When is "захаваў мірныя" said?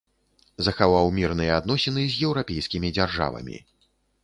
0.67-1.51